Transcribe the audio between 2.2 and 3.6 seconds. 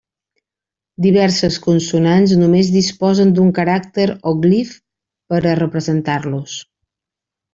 només disposen d'un